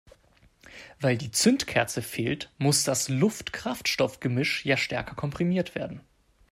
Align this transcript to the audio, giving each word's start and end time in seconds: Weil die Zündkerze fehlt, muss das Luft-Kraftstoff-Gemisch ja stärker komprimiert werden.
Weil 0.99 1.15
die 1.15 1.29
Zündkerze 1.29 2.01
fehlt, 2.01 2.51
muss 2.57 2.83
das 2.83 3.07
Luft-Kraftstoff-Gemisch 3.07 4.65
ja 4.65 4.75
stärker 4.75 5.13
komprimiert 5.13 5.75
werden. 5.75 6.01